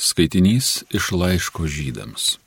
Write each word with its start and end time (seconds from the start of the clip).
Skaitinys 0.00 0.84
iš 0.96 1.10
laiško 1.12 1.66
žydams. 1.68 2.38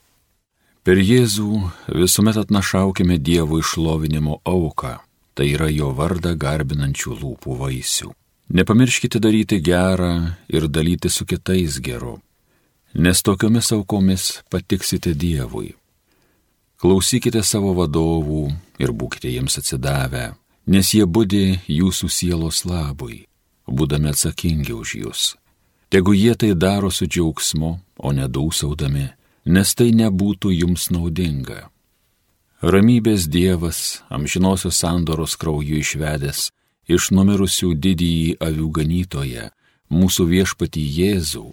Per 0.81 0.97
Jėzų 0.97 1.59
visuomet 1.93 2.39
atnašaukime 2.41 3.19
Dievo 3.21 3.59
išlovinimo 3.61 4.39
auką, 4.41 4.95
tai 5.37 5.51
yra 5.53 5.67
jo 5.69 5.91
vardą 5.93 6.31
garbinančių 6.33 7.13
lūpų 7.19 7.57
vaisių. 7.59 8.09
Nepamirškite 8.57 9.21
daryti 9.21 9.59
gerą 9.61 10.33
ir 10.49 10.65
dalyti 10.65 11.11
su 11.13 11.27
kitais 11.29 11.77
geru, 11.77 12.15
nes 12.97 13.21
tokiomis 13.21 13.69
aukomis 13.77 14.25
patiksite 14.49 15.13
Dievui. 15.13 15.75
Klausykite 16.81 17.45
savo 17.45 17.75
vadovų 17.77 18.47
ir 18.81 18.97
būkite 18.97 19.29
jiems 19.29 19.61
atsidavę, 19.61 20.25
nes 20.73 20.89
jie 20.97 21.05
būdi 21.05 21.61
jūsų 21.69 22.09
sielos 22.09 22.65
labui, 22.65 23.27
būdami 23.69 24.09
atsakingi 24.09 24.73
už 24.73 24.97
jūs 25.03 25.29
Tegu 25.93 26.15
jie 26.17 26.33
tai 26.33 26.55
daro 26.57 26.89
su 26.89 27.05
džiaugsmu, 27.05 27.71
o 28.01 28.09
nedūsaudami, 28.17 29.03
nes 29.53 29.73
tai 29.77 29.91
nebūtų 29.93 30.49
jums 30.55 30.87
naudinga. 30.89 31.67
Ramybės 32.65 33.27
Dievas, 33.29 34.01
amžinosios 34.09 34.79
sandoros 34.81 35.35
krauju 35.37 35.77
išvedęs 35.83 36.47
iš 36.89 37.11
numirusių 37.13 37.69
didįjį 37.85 38.31
avių 38.41 38.69
ganytoje, 38.77 39.45
mūsų 39.93 40.25
viešpatį 40.31 40.87
Jėzų, 40.97 41.45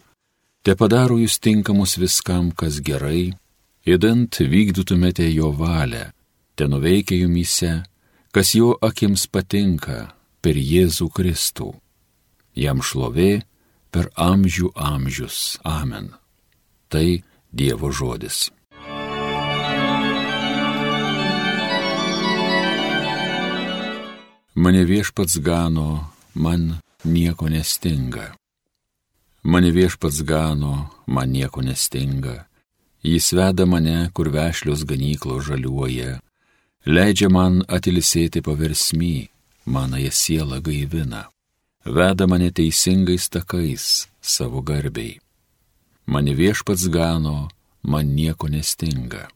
te 0.64 0.72
padaro 0.72 1.20
jūs 1.20 1.36
tinkamus 1.45 1.98
viskam, 2.00 2.48
kas 2.56 2.80
gerai, 2.80 3.34
įdant 3.84 4.40
vykdytumėte 4.40 5.28
jo 5.34 5.52
valią, 5.52 6.06
te 6.56 6.64
nuveikia 6.64 7.20
jumise, 7.26 7.82
kas 8.32 8.54
jo 8.56 8.72
akims 8.80 9.28
patinka 9.28 10.14
per 10.40 10.56
Jėzų 10.56 11.12
Kristų. 11.12 11.74
Jam 12.56 12.80
šlovė, 12.80 13.42
per 13.90 14.10
amžių 14.14 14.72
amžius. 14.74 15.58
Amen. 15.64 16.14
Tai 16.90 17.22
Dievo 17.50 17.90
žodis. 17.90 18.50
Mane 24.54 24.82
viešpats 24.84 25.38
gano, 25.42 26.10
man 26.34 26.78
nieko 27.04 27.48
nestinga. 27.48 28.34
Mane 29.42 29.70
viešpats 29.73 30.22
gano, 30.22 30.90
man 31.06 31.32
nieko 31.32 31.62
nestinga. 31.62 32.45
Jis 33.02 33.32
veda 33.32 33.65
mane, 33.66 34.10
kur 34.12 34.28
vešlios 34.28 34.84
ganyklo 34.84 35.40
žaliuoja, 35.40 36.20
leidžia 36.84 37.30
man 37.32 37.62
atilisėti 37.66 38.45
paversmy, 38.45 39.30
manąją 39.65 40.12
sielą 40.12 40.60
gaivina 40.60 41.30
veda 41.84 42.26
mane 42.26 42.50
teisingais 42.50 43.28
takais 43.28 44.09
savo 44.20 44.62
garbiai. 44.62 45.18
Mane 46.06 46.34
viešpats 46.34 46.88
gano, 46.88 47.48
man 47.82 48.14
nieko 48.14 48.48
nestinga. 48.48 49.28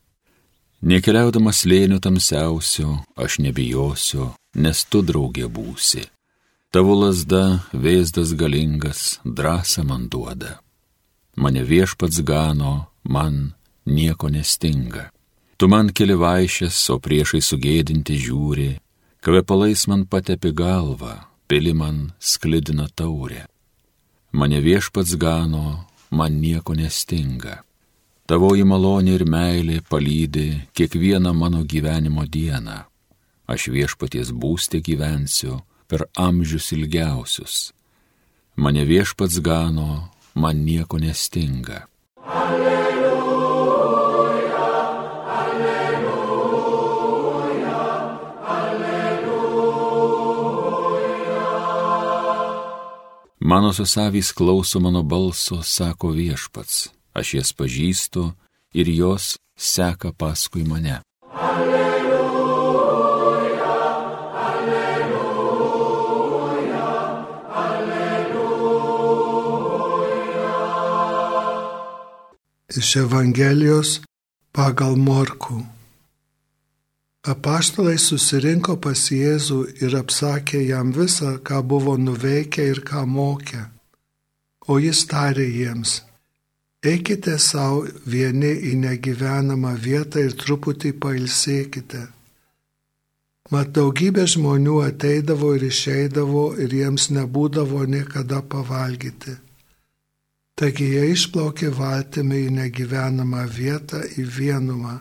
Nekeliaudamas 0.84 1.64
lėnių 1.64 2.00
tamsiausio, 2.04 2.98
aš 3.16 3.38
nebijosiu, 3.40 4.34
nes 4.54 4.84
tu 4.84 5.00
draugė 5.00 5.48
būsi. 5.48 6.04
Tavo 6.74 6.96
lasda, 6.98 7.64
vėzdas 7.72 8.34
galingas, 8.36 9.20
drąsa 9.24 9.84
man 9.86 10.08
duoda. 10.12 10.58
Mane 11.36 11.62
viešpats 11.64 12.20
gano, 12.20 12.90
man 13.04 13.54
nieko 13.86 14.28
nestinga. 14.28 15.08
Tu 15.56 15.68
man 15.70 15.88
keli 15.94 16.18
vaišės, 16.18 16.76
o 16.90 16.98
priešai 16.98 17.40
sugėdinti 17.40 18.18
žiūri, 18.18 18.70
kvepalais 19.24 19.86
man 19.88 20.04
patepi 20.10 20.50
galvą, 20.52 21.14
pili 21.48 21.74
man 21.74 22.12
sklidina 22.20 22.88
taurę. 22.94 23.44
Mane 24.32 24.60
viešpats 24.60 25.16
gano, 25.16 25.84
man 26.10 26.40
nieko 26.40 26.74
nestinga. 26.74 27.62
Tavoji 28.26 28.64
malonė 28.64 29.18
ir 29.18 29.24
meilė 29.28 29.78
palydė 29.90 30.46
kiekvieną 30.74 31.34
mano 31.36 31.62
gyvenimo 31.62 32.24
dieną. 32.24 32.78
Aš 33.46 33.68
viešpaties 33.68 34.32
būstė 34.32 34.80
gyvensiu 34.80 35.60
per 35.88 36.06
amžius 36.16 36.72
ilgiausius. 36.72 37.72
Mane 38.56 38.86
viešpats 38.88 39.42
gano, 39.44 40.08
man 40.34 40.64
nieko 40.64 40.98
nestinga. 40.98 41.84
Alleluja. 42.24 42.73
Mano 53.54 53.72
susavys 53.72 54.32
klauso 54.32 54.80
mano 54.80 55.02
balso, 55.02 55.62
sako 55.62 56.08
viešpats, 56.10 56.88
aš 57.14 57.34
jas 57.34 57.52
pažįstu 57.54 58.34
ir 58.74 58.88
jos 58.90 59.38
seka 59.54 60.10
paskui 60.10 60.64
mane. 60.66 60.98
Alleluja, 61.38 62.02
alleluja, 64.48 64.98
alleluja. 67.66 68.66
Iš 72.74 72.96
Evangelijos 73.06 74.00
pagal 74.50 74.96
Morku. 74.96 75.62
Apaštalai 77.24 77.96
susirinko 77.96 78.74
pas 78.84 79.00
Jėzų 79.08 79.60
ir 79.80 79.94
apsakė 79.96 80.58
jam 80.68 80.90
visą, 80.92 81.38
ką 81.40 81.62
buvo 81.64 81.94
nuveikę 81.96 82.66
ir 82.68 82.82
ką 82.84 83.06
mokė. 83.08 83.62
O 84.68 84.76
jis 84.76 85.00
tarė 85.08 85.46
jiems, 85.48 86.02
eikite 86.84 87.38
savo 87.40 87.86
vieni 88.04 88.50
į 88.70 88.74
negyvenamą 88.82 89.72
vietą 89.86 90.20
ir 90.26 90.36
truputį 90.42 90.92
pailsėkite. 91.00 92.02
Mat 93.52 93.72
daugybė 93.76 94.26
žmonių 94.34 94.76
ateidavo 94.90 95.54
ir 95.56 95.64
išeidavo 95.70 96.44
ir 96.60 96.76
jiems 96.76 97.08
nebūdavo 97.16 97.86
niekada 97.96 98.42
pavalgyti. 98.44 99.38
Taigi 100.60 100.92
jie 100.92 101.08
išplaukė 101.16 101.72
valtimi 101.72 102.44
į 102.50 102.54
negyvenamą 102.60 103.48
vietą 103.48 104.04
į 104.20 104.28
vienumą. 104.38 105.00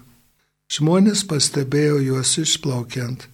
Žmonės 0.73 1.21
pastebėjo 1.29 1.99
juos 2.01 2.31
išplaukiant 2.41 3.27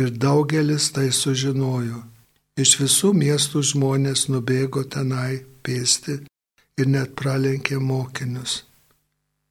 ir 0.00 0.12
daugelis 0.24 0.86
tai 0.96 1.10
sužinojo. 1.12 1.98
Iš 2.56 2.70
visų 2.80 3.10
miestų 3.20 3.60
žmonės 3.72 4.28
nubėgo 4.32 4.86
tenai 4.94 5.42
pėsti 5.66 6.14
ir 6.80 6.88
net 6.94 7.12
pralenkė 7.20 7.76
mokinius. 7.84 8.62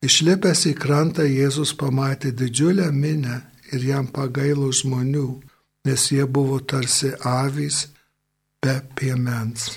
Išlipęs 0.02 0.64
į 0.72 0.74
krantą 0.80 1.28
Jėzus 1.28 1.76
pamatė 1.78 2.32
didžiulę 2.40 2.88
minę 3.04 3.38
ir 3.74 3.86
jam 3.92 4.10
pagailo 4.16 4.72
žmonių, 4.80 5.28
nes 5.86 6.08
jie 6.16 6.26
buvo 6.26 6.58
tarsi 6.74 7.12
avys 7.36 7.84
be 8.64 8.80
piemens. 8.96 9.70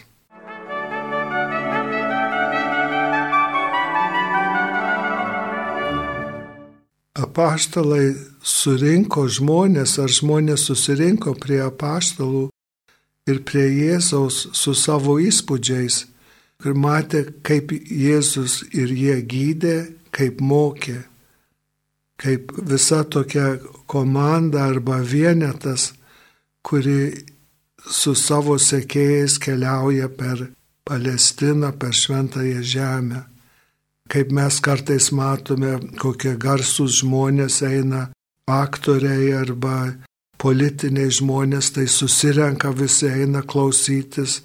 Apaštalai 7.22 8.12
surinko 8.43 9.27
žmonės, 9.31 9.99
ar 10.03 10.10
žmonės 10.10 10.66
susirinko 10.69 11.34
prie 11.41 11.60
apaštalų 11.65 12.49
ir 13.31 13.43
prie 13.47 13.66
Jėzaus 13.71 14.49
su 14.59 14.75
savo 14.75 15.19
įspūdžiais 15.22 16.03
ir 16.66 16.78
matė, 16.78 17.25
kaip 17.47 17.72
Jėzus 17.72 18.62
ir 18.75 18.93
jie 18.94 19.19
gydė, 19.22 19.77
kaip 20.15 20.41
mokė, 20.43 21.03
kaip 22.21 22.53
visa 22.71 23.03
tokia 23.05 23.56
komanda 23.87 24.66
arba 24.71 25.00
vienetas, 25.03 25.93
kuri 26.62 27.25
su 27.83 28.15
savo 28.15 28.59
sekėjais 28.59 29.41
keliauja 29.43 30.09
per 30.09 30.49
Palestiną, 30.87 31.72
per 31.78 31.94
Šventąją 31.94 32.62
Žemę 32.62 33.31
kaip 34.12 34.32
mes 34.36 34.60
kartais 34.60 35.09
matome, 35.16 35.78
kokie 36.00 36.34
garsūs 36.36 37.00
žmonės 37.00 37.62
eina, 37.64 38.10
aktoriai 38.50 39.32
arba 39.38 39.76
politiniai 40.42 41.09
žmonės, 41.14 41.72
tai 41.76 41.86
susirenka 41.88 42.72
visi 42.76 43.09
eina 43.09 43.41
klausytis, 43.42 44.42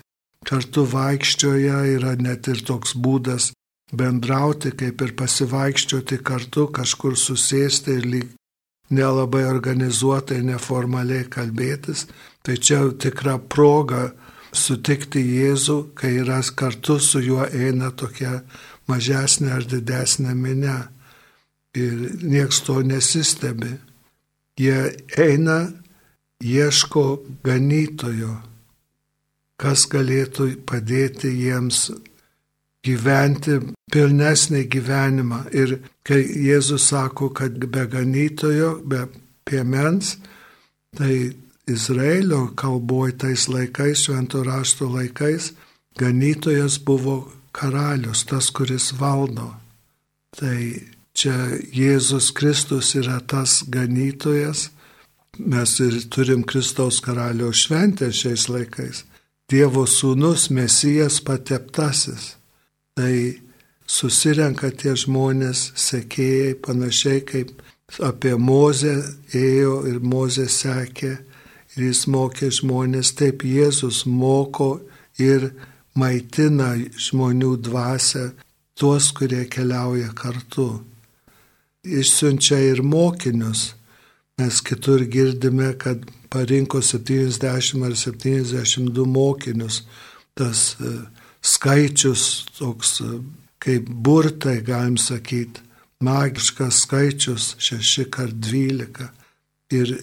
kartu 0.48 0.86
vaikščioja, 0.88 1.82
yra 1.98 2.16
net 2.22 2.48
ir 2.48 2.64
toks 2.64 2.96
būdas 2.96 3.52
bendrauti, 3.92 4.72
kaip 4.78 5.02
ir 5.04 5.14
pasivaikščioti 5.20 6.22
kartu, 6.24 6.68
kažkur 6.80 7.18
susėsti 7.20 7.98
ir 8.00 8.08
lyg 8.14 8.30
nelabai 8.94 9.44
organizuotai, 9.50 10.40
neformaliai 10.48 11.28
kalbėtis. 11.32 12.06
Tai 12.44 12.56
čia 12.56 12.86
tikra 13.04 13.36
proga 13.40 14.12
sutikti 14.56 15.20
Jėzų, 15.20 15.78
kai 15.98 16.14
yra 16.24 16.40
kartu 16.56 17.00
su 17.04 17.20
juo 17.20 17.44
eina 17.52 17.92
tokia 17.92 18.42
mažesnė 18.88 19.52
ar 19.58 19.68
didesnė 19.68 20.36
minė. 20.36 20.78
Ir 21.78 21.94
nieks 22.24 22.64
to 22.66 22.82
nesistebi. 22.82 23.76
Jie 24.58 24.96
eina, 25.22 25.68
ieško 26.42 27.04
ganytojo, 27.46 28.34
kas 29.62 29.86
galėtų 29.90 30.50
padėti 30.66 31.30
jiems 31.34 31.90
gyventi 32.88 33.60
pilnesnį 33.92 34.64
gyvenimą. 34.74 35.44
Ir 35.54 35.78
kai 36.08 36.24
Jėzus 36.24 36.90
sako, 36.92 37.30
kad 37.30 37.58
be 37.58 37.86
ganytojo, 37.92 38.78
be 38.86 39.06
piemens, 39.48 40.16
tai 40.98 41.34
Izraelio 41.68 42.48
kalboj 42.56 43.18
tais 43.24 43.48
laikais, 43.52 44.06
švento 44.08 44.44
rašto 44.44 44.88
laikais, 44.88 45.52
ganytojas 46.00 46.80
buvo 46.80 47.20
karalius, 47.58 48.24
tas, 48.30 48.50
kuris 48.54 48.92
valdo. 49.00 49.50
Tai 50.38 50.60
čia 51.18 51.36
Jėzus 51.74 52.32
Kristus 52.38 52.94
yra 53.00 53.20
tas 53.20 53.64
ganytojas. 53.74 54.70
Mes 55.38 55.74
ir 55.86 56.00
turim 56.14 56.44
Kristaus 56.50 57.02
karaliaus 57.06 57.66
šventę 57.66 58.10
šiais 58.14 58.48
laikais. 58.50 59.04
Dievo 59.50 59.86
sūnus, 59.88 60.50
mesijas 60.52 61.20
pateptasis. 61.24 62.36
Tai 62.98 63.14
susirenka 63.88 64.72
tie 64.74 64.96
žmonės, 64.98 65.72
sekėjai, 65.78 66.58
panašiai 66.66 67.22
kaip 67.26 67.54
apie 68.04 68.36
Mozę 68.36 68.98
ėjo 69.34 69.80
ir 69.88 70.02
Mozė 70.04 70.50
sekė 70.52 71.14
ir 71.78 71.86
jis 71.86 72.06
mokė 72.10 72.50
žmonės, 72.60 73.14
taip 73.18 73.46
Jėzus 73.46 74.04
moko 74.10 74.80
ir 75.22 75.52
maitina 75.98 76.76
žmonių 76.98 77.56
dvasę, 77.66 78.32
tuos, 78.78 79.12
kurie 79.18 79.46
keliauja 79.50 80.12
kartu. 80.16 80.70
Išsiunčia 81.88 82.60
ir 82.72 82.84
mokinius. 82.84 83.74
Mes 84.38 84.62
kitur 84.62 85.02
girdime, 85.10 85.72
kad 85.82 86.04
parinko 86.30 86.82
70 86.82 87.86
ar 87.88 87.96
72 87.98 89.06
mokinius. 89.06 89.82
Tas 90.38 90.76
e, 90.78 90.94
skaičius 91.42 92.24
toks 92.60 93.00
e, 93.02 93.18
kaip 93.64 93.90
burtai, 93.90 94.60
galim 94.62 95.00
sakyti, 95.02 95.64
magiškas 96.04 96.84
skaičius 96.86 97.56
6 97.58 98.06
kart 98.14 98.38
12. 98.46 99.10
Ir 99.74 99.96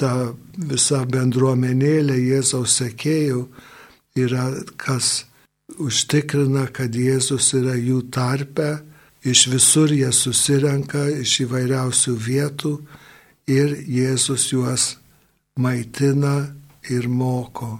ta 0.00 0.32
visa 0.56 1.04
bendruomenėlė 1.06 2.16
Jėzaus 2.18 2.80
sekėjų 2.80 3.44
yra 4.18 4.48
kas 4.80 5.26
užtikrina, 5.80 6.66
kad 6.72 6.94
Jėzus 6.94 7.52
yra 7.58 7.74
jų 7.78 8.02
tarpe, 8.14 8.82
iš 9.24 9.46
visur 9.52 9.92
jie 9.92 10.10
susirenka, 10.12 11.06
iš 11.22 11.44
įvairiausių 11.46 12.14
vietų 12.26 12.74
ir 13.50 13.74
Jėzus 13.88 14.50
juos 14.52 14.94
maitina 15.56 16.54
ir 16.90 17.08
moko. 17.08 17.78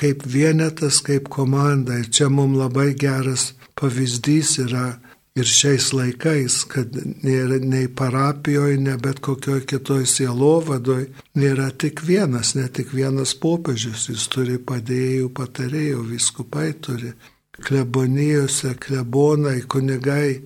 Kaip 0.00 0.24
vienetas, 0.24 1.02
kaip 1.04 1.28
komanda. 1.28 1.98
Ir 2.00 2.08
čia 2.08 2.30
mums 2.32 2.56
labai 2.56 2.94
geras 2.96 3.50
pavyzdys 3.76 4.56
yra 4.64 4.94
ir 5.38 5.46
šiais 5.46 5.90
laikais, 5.94 6.62
kad 6.70 6.96
nėra 7.24 7.60
nei 7.62 7.88
parapijoje, 7.88 8.78
ne 8.82 8.96
bet 9.02 9.20
kokioje 9.24 9.66
kitoje 9.72 10.08
sielovadoj, 10.10 11.06
nėra 11.38 11.70
tik 11.70 12.02
vienas, 12.06 12.54
ne 12.58 12.66
tik 12.68 12.94
vienas 12.96 13.34
popiežius, 13.42 14.08
jis 14.10 14.26
turi 14.32 14.58
padėjėjų, 14.58 15.28
patarėjų, 15.36 16.02
viskupai 16.10 16.72
turi, 16.82 17.12
klebonijose, 17.60 18.74
klebonai, 18.82 19.60
kunigai, 19.70 20.40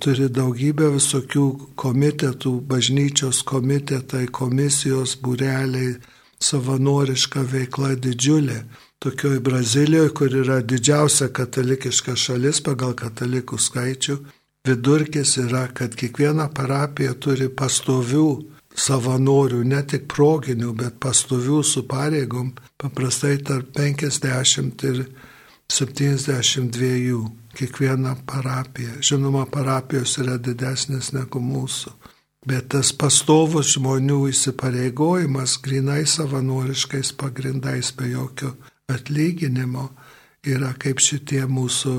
turi 0.00 0.28
daugybę 0.30 0.92
visokių 0.94 1.46
komitetų, 1.80 2.54
bažnyčios 2.70 3.42
komitetai, 3.48 4.28
komisijos, 4.40 5.16
būreliai, 5.24 5.96
savanoriška 6.40 7.42
veikla 7.50 7.96
didžiulė 8.00 8.62
tokioj 9.00 9.40
Brazilijoje, 9.40 10.12
kur 10.12 10.34
yra 10.42 10.60
didžiausia 10.60 11.30
katalikiška 11.32 12.16
šalis 12.16 12.60
pagal 12.60 12.92
katalikų 12.92 13.56
skaičių, 13.56 14.16
vidurkis 14.68 15.38
yra, 15.40 15.66
kad 15.72 15.94
kiekviena 15.96 16.50
parapija 16.52 17.14
turi 17.16 17.48
pastovių 17.48 18.28
savanorių, 18.76 19.62
ne 19.64 19.80
tik 19.88 20.04
proginių, 20.12 20.74
bet 20.76 20.98
pastovių 21.00 21.62
su 21.64 21.86
pareigom, 21.88 22.52
paprastai 22.80 23.38
tarp 23.44 23.72
50 23.78 24.84
ir 24.90 25.04
72 25.72 27.20
kiekviena 27.56 28.14
parapija. 28.26 28.98
Žinoma, 29.00 29.46
parapijos 29.48 30.18
yra 30.20 30.36
didesnės 30.36 31.14
negu 31.16 31.40
mūsų. 31.40 31.94
Bet 32.48 32.70
tas 32.72 32.92
pastovus 32.96 33.74
žmonių 33.74 34.20
įsipareigojimas 34.30 35.56
grinai 35.64 36.04
savanoriškais 36.08 37.12
pagrindais 37.20 37.92
be 37.96 38.12
jokio 38.12 38.54
atlyginimo 38.94 39.88
yra 40.46 40.72
kaip 40.80 41.00
šitie 41.02 41.44
mūsų 41.48 41.94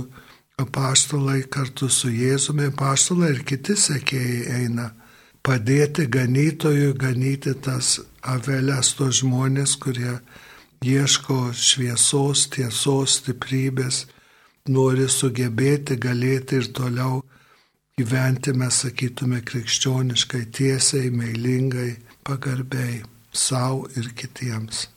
apaštalai 0.62 1.42
kartu 1.50 1.90
su 1.90 2.12
Jėzumi, 2.14 2.70
apaštalai 2.72 3.32
ir 3.36 3.44
kiti 3.48 3.76
sekėjai 3.78 4.62
eina 4.62 4.92
padėti 5.46 6.06
ganytojui 6.12 6.94
ganyti 6.98 7.54
tas 7.66 8.00
avelės, 8.22 8.94
tos 8.98 9.22
žmonės, 9.22 9.76
kurie 9.82 10.20
ieško 10.86 11.52
šviesos, 11.58 12.48
tiesos, 12.54 13.18
stiprybės, 13.22 14.06
nori 14.70 15.08
sugebėti, 15.10 15.98
galėti 15.98 16.62
ir 16.62 16.70
toliau 16.78 17.22
gyventi, 17.98 18.54
mes 18.58 18.82
sakytume, 18.86 19.42
krikščioniškai, 19.46 20.46
tiesiai, 20.58 21.12
meilingai, 21.14 21.96
pagarbiai 22.26 23.02
savo 23.34 23.88
ir 23.98 24.12
kitiems. 24.18 24.88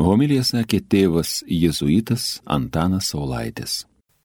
Homilija 0.00 0.40
sakė 0.48 0.78
tėvas 0.88 1.42
jėzuitas 1.44 2.40
Antanas 2.48 3.10
Saulaitis. 3.12 3.82